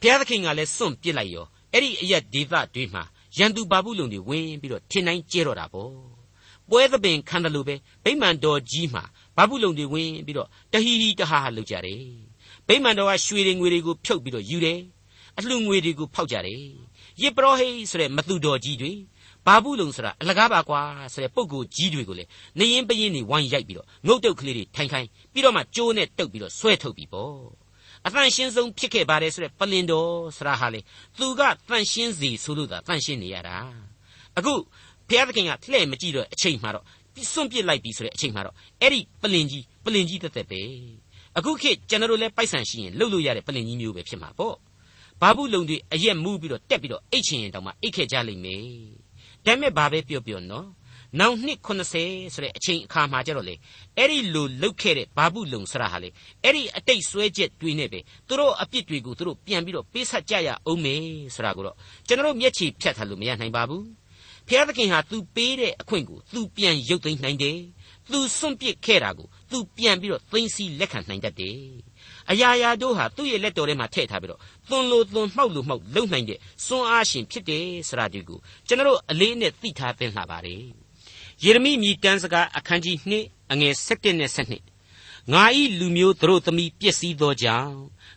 [0.00, 3.02] ဘုရားသခင်ကလည်းစွန့်ပစ်လိုက်ရောအဲ့ဒီအရက်ဒေသတွေမှာ
[3.36, 5.92] ရန်သူဘာဘူးလုံတွေဝင်ပြီးတော့ထင်တိုင်းကျဲတော့တာပေါ့
[6.68, 9.02] ပွဲသပင်ခံတယ်လို့ပဲဗိမာန်တော်ကြီးမှာ
[9.36, 12.02] ဘာဘူးလုံတွေဝင်ပြီးတော့တဟီဟီတဟာဟာလုပ်ကြတယ်
[12.66, 14.80] ဗိမာန်တော်ကရွှေတွေငွေတွေကိုဖြုတ်ပြီးတော့ယူတယ်
[15.38, 16.62] အလှငွေတွေကိုဖောက်ကြတယ်
[17.22, 18.92] ယစ်ပရောဟိတ်ဆိုတဲ့မသူတော်ကြီးတွေ
[19.46, 20.80] ဘာဘူးလုံဆိုတာအလကားပါကွာ
[21.12, 22.24] ဆိုတဲ့ပုံကိုကြီးတွေကိုလေ
[22.58, 27.34] နေရင်ပရင်နေဝိုင်းရိုက်ပြီးတော့ငုတ်တုတ်ကလေးတွေထိုင်ခိုင်းပြီးတော့မှကြိုးနဲ့တုတ်ပြီးတော့ဆွဲထုတ်ပြီးပေါ့
[28.06, 30.80] အတန်ရှင်းဆုံးဖြစ်ခဲ့ပါတယ်ဆိုတဲ့ပလင်တော်ဆရာဟာလေ
[31.18, 33.56] သူကတန်ရှင်းစီဆိုလို့သာတန်ရှင်းနေရတာ
[34.38, 34.54] အခု
[35.08, 36.84] ဘုရားသခင်ကလှဲ့မကြည့်တော့အချိန်မှတော့
[37.32, 40.60] စွန့်ပစ်လိုက်ပြီဆိုတဲ့အချိန်မှတော့အဲ့ဒီပလင်ကြီးပလင်ကြီးတက်တက်ပဲ
[41.36, 44.54] အခုခေတ်ကျွန်တော်တို့လည်းပိုက်ဆံရှိရင်လှုပ်လို့ရတဲ့ပလင်ကြီးမျိုးပဲဖြစ်မှာပေါ့
[45.21, 48.63] ဘာဘူးလုံတွေအရက်မူးပြီးတော့တက်ပြီးတော့အိတ်ချင်ရင်တောင်မှအိတ်ခဲ့ကြလိမ့်မယ်
[49.45, 50.67] ဒါပေမဲ့ဘာပဲပြောပြောနော်
[51.19, 51.59] နောက်နှစ်
[51.95, 53.55] 80ဆိုတဲ့အချိန်အခါမှာကျတော့လေ
[53.97, 56.09] အဲ့ဒီလိုလုတ်ခဲ့တဲ့ဘာဘူးလုံဆရာဟာလေ
[56.43, 60.95] အဲ့ဒီအတိတ်ဆွဲချက်တွေနဲ့ပဲသူတို့အပြစ်တွေကိုသူတို့ပြန်ပြီးတော့ပေးဆက်ကြရအောင်မေ
[61.35, 61.75] ဆိုတာကိုတော့
[62.07, 63.85] ကျွန်တော်မျက်ခြေဖြတ်ထားလို့မရနိုင်ပါဘူး
[64.47, 67.57] ဖျားသခင်ဟာ तू ပေးတဲ့အခွင့်ကို तू ပြန်ရုပ်သိမ်းနိုင်တယ်
[68.11, 71.57] तू စွန့်ပစ်ခဲ့တာကို तू ပြန်ပြီးတော့သိမ်းဆီးလက်ခံနိုင်တတ်တယ်
[72.30, 80.62] အရာရာတို့ဟာသူ့ရဲ့လက်တော်ထဲမှာထည့်ထားပြီးတော့သွန်လို့သွန်မှောက်လို့မှောက်လုံနိုင်တဲ့စွမ်းအားရှင်ဖြစ်တယ်ဆိုတာဒီကိုကျွန်တော်အလေးနဲ့သိထားသင့်လှပါတယ်
[81.44, 87.74] ယေရမိမြည်တမ်းစကားအခန်းကြီး2အငယ်7နဲ့7ငါဤလူမျိုးတို့သမီးပျက်စီးသောကြောင့်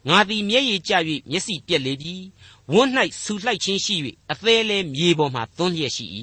[0.09, 0.93] ငါသည်မျက်ရည်ကျ၍
[1.31, 2.15] မျက်စိပြက်လေပြီ
[2.73, 2.91] ဝန်း၌
[3.23, 3.95] ဆူလှိုက်ခြင်းရှိ၍
[4.31, 6.05] အသေးလဲမြေပေါ်မှသွန်းလျက်ရှိ၏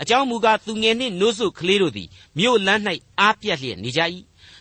[0.00, 2.82] အကြောင်းမူကားသူငယ်နှင့်နိုးစုကလေးတို့သည်မြို့လမ်း၌
[3.20, 4.00] အားပြက်လျက်နေကြ၏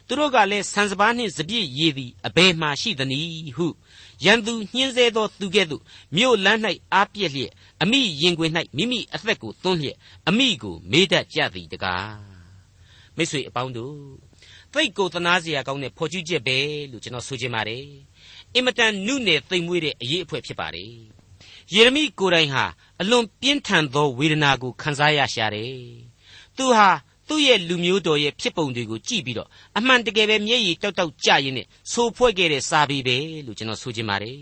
[0.08, 3.68] သူတို့ကလည်းဆန်စပါးနှင့်စပြည့်ရည်သည်အဘယ်မှရှိသနည်းဟု
[4.26, 5.82] ရန်သူညှင်းဆဲသောသူကဲ့သို့
[6.16, 6.60] မြို့လမ်း၌
[6.94, 12.18] အားပြက်လျက်အမိရင်ခွင်၌မိမိအသက်ကိုသွန်းလျက်အမိကိုမေးတတ်ကြသည်တကား
[13.16, 13.98] မိတ်ဆွေအပေါင်းတို့
[14.74, 16.58] သိတ်ကိုသနာစရာကောင်းတဲ့ဖော်ကျူးချက်ပဲ
[16.92, 17.86] လို့ကျွန်တော်ဆိုချင်ပါတယ်
[18.54, 20.92] အင်မတန်နုနယ်သိမ်မွေးတဲ့အရေးအဖွဲဖြစ်ပါတယ်
[21.74, 22.66] ယေရမိကိုယ်တိုင်ဟာ
[23.02, 25.76] အလွန်ပြင်းထန်သောဝေဒနာကိုခံစားရရှာတယ်
[26.58, 26.90] သူဟာ
[27.28, 34.40] သူ့ရဲ့လူမျိုးတော်ရဲ့ဖြစ်ပုံတွေကိုကြည့်ပြီးတော့အမှန်တကယ်ပဲမျက်ရည်တောက်တောက်ကြရင်းနဲ့ဆိုဖွဲ့ခဲ့တဲ့စာပေပဲလို့ကျွန်တော်ဆိုချင်ပါတယ်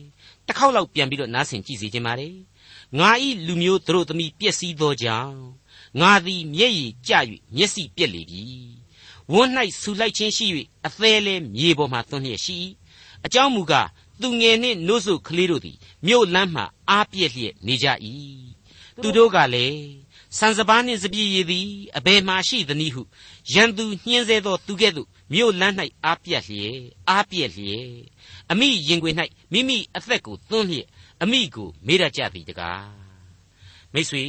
[0.48, 2.36] တစ်ခေါက်လောက်ပြန်ပြီးတော့နားဆင်ကြည့်စီချင်ပါတယ်
[3.00, 5.38] ငါဤလူမျိုးတို့သမီးပျက်စီးသောကြောင့်
[6.02, 7.13] ငါသည်မျက်ရည်ကျ၍
[7.56, 8.43] မျက်စိပြက်လေပြီ
[9.32, 10.46] ဝန်း၌ဆူလိုက်ခြင်းရှိ၍
[10.88, 12.58] အသေးလဲမြေပေါ်မှသွန်းလျက်ရှိ
[13.26, 13.89] အကြောင်းမူကား
[14.22, 17.88] သူငယ်နှင့်နို့စုကလေးတို့သည်မြို့လမ်းမှအားပြည့်လျက်နေကြ၏
[19.02, 20.02] သူတို့ကလည်း
[20.38, 21.67] ဆန်စပါးနှင့်စပြည့်ရည်သည်
[21.98, 23.02] အဘယ်မှရှိသနည်းဟု
[23.54, 27.88] ရန်သူညှင်းဆဲသောသူကဲ့သို့မြို့လမ်း၌အားပြည့်လျက်အားပြည့်လျက်
[28.52, 29.15] အမိရင်ခွင်၌
[29.54, 30.88] မိမိအသက်ကိုသွန်းလျက်
[31.24, 32.88] အမိကိုမေးရကြသည်တကား
[33.93, 34.24] မိတ်ဆွေ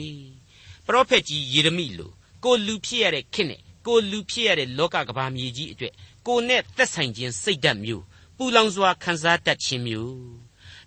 [0.86, 2.10] ပရောဖက်ကြီးယေရမိလို
[2.44, 5.92] ကိုလူဖြစ်ရတဲ့ခင်နဲ့ကိုလူဖြစ်ရတဲ့လောကကဘာမြေကြီးအတွက်
[6.26, 8.04] ကိုနဲ့သက်ဆိုင်ခြင်းစိတ်ဓာတ်မျိုး
[8.36, 10.18] ပူလောင်စွာခံစားတတ်ခြင်းမျိုး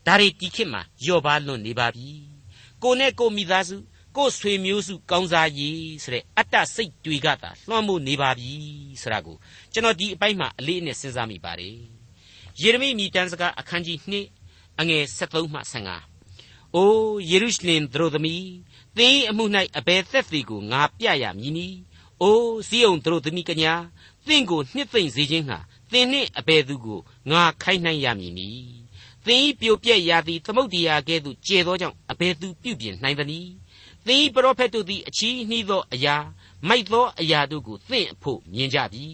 [0.05, 2.09] ဒါတွေဒီခေတ်မှာလျော့ပါလွန်နေပါပြီ
[2.83, 3.77] ကိုနဲ့ကိုမိသားစု
[4.17, 8.51] ကိုဆွေမျိုးစုကောင်းစားရည်ဆိုတဲ့အတ္တစိတ်တွေကသာလွှမ်းမိုးနေပါပြီ
[9.01, 9.37] ဆိုတာကို
[9.73, 11.77] ကျွန်တော်ဒီအပိုင်းမှာအလေးအနက်စဉ်းစားမိပါတယ်
[12.61, 13.97] ယေရမိမြည်တမ်းစကားအခန်းကြီး
[14.39, 15.59] 2အငယ်73မှ
[16.13, 18.45] 15အိုးယေရုရှလင်သူတို့သမီး
[18.97, 19.45] သင်အမှု၌
[19.77, 21.77] အဘယ်သက်သေကိုငါပြရမည်နည်း
[22.21, 23.73] အိုးဇီးအောင်သူတို့သမီးကညာ
[24.27, 25.57] သင်ကိုနှစ်သိမ့်စေခြင်းဟာ
[25.91, 26.99] သင်နှင့်အဘယ်သူကို
[27.31, 28.71] ငါခိုင်းနှိုင်းရမည်နည်း
[29.25, 33.49] သင်ဤပြိုပြက်ရာသည်သမုတ်တရားကဲ့သို့ကျေသောကြောင့်အဘယ်သူပြုပြင်နိုင်သနည်း
[34.06, 36.16] သင်ဤပရောဖက်တို့သည်အချီးနှီးသောအရာ
[36.68, 39.06] မိုက်သောအရာတို့ကိုသင်အဖို့မြင်ကြပြီ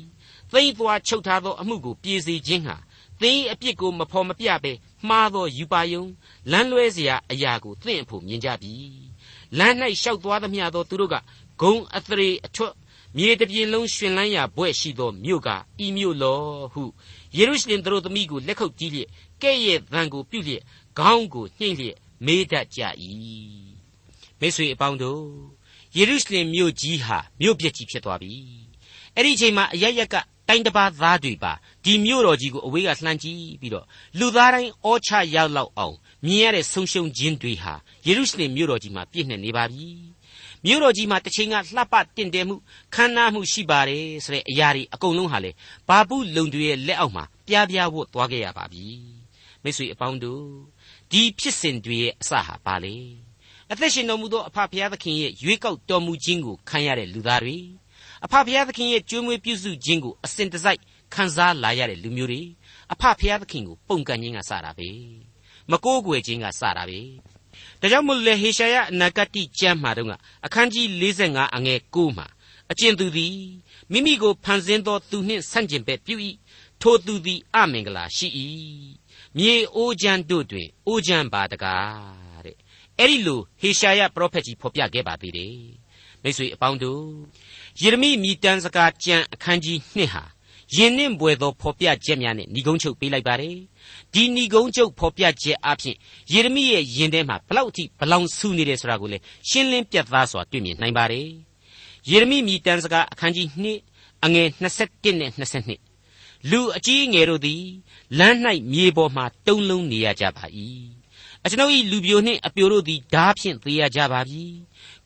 [0.52, 2.76] သိမ့်သွားချုပ်ထားသောအမှုကိုပြေစေခြင်းဟာ
[3.20, 4.72] သင်အပြစ်ကိုမဖော်မပြဘဲ
[5.08, 6.04] မှားသောယူပါယုံ
[6.50, 8.74] လမ်းလွဲเสียအရာကိုသင်အဖို့မြင်ကြပြီ
[9.58, 11.16] လမ်း၌လျှောက်သွားသမျှသောသူတို့က
[11.60, 12.74] ဂုံအသရေအထွတ်
[13.16, 15.48] မြေတပြင်လုံးရှင်လန်းရာဘွဲ့ရှိသောမြို့က
[15.84, 16.40] ဤမြို့လော
[16.72, 16.82] ဟု
[17.36, 19.08] ယေရုရှလင်တို့သမီးကိုလက်ခုပ်တီးလျက်
[19.42, 20.62] ကဲ့ရဲ့သံကိုပြုတ်လျက်
[20.98, 21.96] ခေါင်းကိုနှိမ့်လျက်
[22.26, 22.80] မေးတတ်ကြ၏
[24.43, 25.23] မိတ်ဆွေအပေါင်းတို့
[25.97, 28.33] ယေရုရှလင်မြို့ကြီးဟာမြို့ပြက်ကြီးဖြစ်သွားပြီ
[29.15, 30.15] အဲ့ဒီအချိန်မှာအရရက်က
[30.47, 31.53] တိုင်းတစ်ပါးသားတွေပါ
[31.83, 33.85] ဒီမြို့တော်ကြီးကိုအဝေးကလှမ်းကြည့်ပြီးတော့
[34.19, 37.73] လူသားတိုင်းအောချရောက်လောက်အောင်မြင်ရတဲ့ဆုံရှုံခြင်းတွေဟာ
[38.07, 39.87] ယေရုရှလင်မြို့တော်ကြီးမှာပြည့်နှက်နေပါပြီ
[40.65, 42.55] မြို့တော်ကြီးမှာတစ်ချိန်ကလှပတင့်တယ်မှု
[42.95, 45.51] ခမ်းနားမှုရှိပါတယ်ဆိုတဲ့အရာတွေအကုန်လုံးဟာလေ
[45.87, 48.85] ဘာပုလုံတွေရဲ့လက်အောက်မှာပြားပြားဝတ်သွားခဲ့ရပါပြီ
[49.63, 50.45] မိတ်ဆွေအပေါင်းတို့
[51.11, 52.97] ဒီဖြစ်စဉ်တွေရဲ့အစဟာပါလေ
[53.71, 57.57] အသက်ရှင်တော်မူသောအဖဖခင်သခင်ရဲ့ရွေးကောက်တော်မူခြင်းကိုခံရတဲ့လူသားတွေ
[58.25, 60.79] အဖဖခင်သခင်ရဲ့ကြွေးမွေးပြုစုခြင်းကိုအစဉ်တစိုက်
[61.13, 62.41] ခံစားလာရတဲ့လူမျိုးတွေ
[62.93, 64.89] အဖဖခင်သခင်ကိုပုံကန်ခြင်းကစတာပဲ
[65.71, 66.99] မကိုးကွယ်ခြင်းကစတာပဲ
[67.81, 72.27] ဒါကြောင့်မို့လေဟေရှာယအနာဂတိကျမ်းမှာတော့အခန်းကြီး45အငယ်9မှာ
[72.71, 73.37] အကျဉ်သူသည်
[73.91, 76.15] မိမိကိုဖန်ဆင်းသောသူနှင့်ဆန့်ကျင်ဘက်ပြု၏
[76.81, 78.27] ထိုသူသည်အမင်္ဂလာရှိ၏
[79.37, 82.22] မြေအိုးချမ်းတို့တွင်အိုးချမ်းပါတကားတဲ့
[82.99, 85.55] အဲ့ဒီလိုဟေရှာယပရောဖက်ကြီးဖော်ပြခဲ့ပါသေးတယ်
[86.23, 87.05] မိတ်ဆွေအပေါင်းတို့
[87.81, 90.23] ယေရမိမြည်တမ်းစကားကြံအခန်းကြီး2ဟာ
[90.75, 93.55] ယင်းနှင့်ဘွယ်သောဖော်ပြချက်များနဲ့ညီကုန်းချုပ်ပေးလိုက်ပါတယ်
[94.13, 95.95] ဒီညီကုန်းချုပ်ဖော်ပြချက်အပြင်
[96.33, 101.27] ယေရမိရဲ့ယင်ထဲမှာဘလောက်အထိဘလောင်ဆူနေတယ်ဆိုတာကိုလည်းရှင်းလင်းပြတ်သားစွာတွေ့မြင်နိုင်ပါတယ်
[102.09, 103.47] ယေရမိမြည်တမ်းစကားအခန်းကြီး
[103.87, 107.63] 2အငယ်21နဲ့22လူအကြီးငယ်တို့သည်
[108.17, 108.37] လမ်း၌
[108.73, 110.45] မြေပေါ်မှတုံးလုံးနေရကြပါ၏
[111.45, 114.43] အကျွန်ုပ်၏လူပြိုနှင့်အပြိုတို့သည်ဓာဖြင့်သေရကြပါပြီ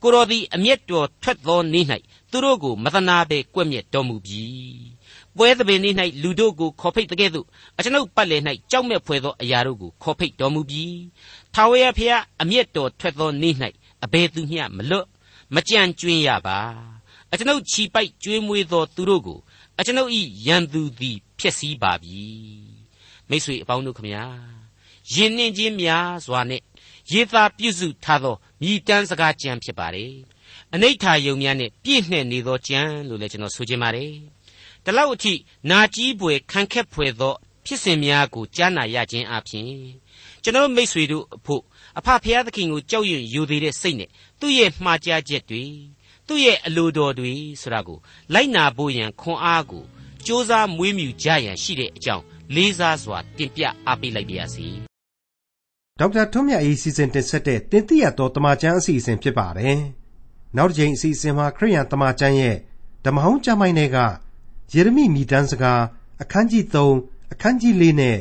[0.02, 1.86] ကိုတော်သည်အမျက်တော်ထွက်သောနေ့၌
[2.32, 4.44] သူတို့ကိုမသနာဘဲကွက်မြက်တော်မူပြီ
[5.38, 7.46] ပွဲသဘင်နေ့၌လူတို့ကိုခေါ်ဖိတ်တဲ့ကဲ့သို့
[7.78, 10.86] အကျွန်ုပ်ပတ်လည်၌ကြောက်မဲ့ဖွယ်သောအရာတို့ကိုခေါ်ဖိတ်တော်မူပြီ
[11.54, 13.56] ထာဝရဘုရားအမျက်တော်ထွက်သောနေ့၌
[14.04, 15.08] အဘယ်သူမျှမလွတ်
[15.56, 16.60] မကြံကျွင်းရပါ
[17.32, 19.40] အကျွန်ုပ်ခြီပိုက်ကျွေးမွေးသောသူတို့ကို
[19.80, 20.12] အကျွန်ုပ်၏
[20.48, 22.24] ရန်သူသည်ဖျက်ဆီးပါပြီ
[23.30, 24.57] မိတ်ဆွေအပေါင်းတို့ခမညာ
[25.15, 26.63] ယဉ်နှင်းခြင်းများစွာနဲ့
[27.13, 30.13] ရေးသားပြုစုထားသောမြည်တမ်းစကားကြံဖြစ်ပါတယ်
[30.75, 34.13] အနိဋ္ဌာယုံများနဲ့ပြည့်နှက်နေသောကြံလို့လည်းကျွန်တော်ဆိုချင်ပါတယ်
[34.85, 35.35] ဒီလောက်အထိ
[35.71, 37.35] နာကြီးပွေခံခက်ဖွယ်သော
[37.67, 39.69] ဖြစ်စဉ်များကိုကြားနာရခြင်းအပြင်
[40.43, 41.63] ကျွန်တော်မိษွေတို့အဖို့
[41.99, 45.65] အဖဖျားသခင်ကိုကြောက်ရွံ့ယူသေးတဲ့စိတ်နဲ့သူ့ရဲ့မှားကြားချက်တွေ
[46.27, 47.99] သူ့ရဲ့အလိုတော်တွေဆိုတာကို
[48.35, 54.67] လိုက်နာဖို့ရန်ခွန်အားကိုစ조사မွေးမြူကြရန်ရှိတဲ့အကြောင်းလေးစားစွာတင်ပြအားပေးလိုက်ပါရစေ
[56.00, 59.80] ဒေါက်တာထွန်းမြတ်အေးစီစဉ်တင်ဆက်တဲ့တင်ပြရတော်တမချန်းအစီအစဉ်ဖြစ်ပါတယ်
[60.58, 62.56] နောက်တစ်ချိန်အစီအစဉ်မှာခရိယန်တမချန်းရဲ့
[63.06, 63.98] ဓမ္မဟောင်းကျမ်းပိုင်းတွေက
[64.74, 65.82] ယေရမိမိတန်းစကား
[66.22, 66.64] အခန်းကြီး
[67.00, 68.18] 3အခန်းကြီး4နဲ့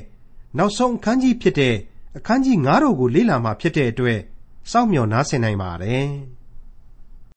[0.58, 1.74] နောက်ဆုံးအခန်းကြီးဖြစ်တဲ့
[2.16, 4.18] အခန်းကြီး9တို့ကိုလေ့လာမှဖြစ်တဲ့အတွက်
[4.70, 6.06] စောင့်မျှော်နားဆင်နိုင်ပါတယ်။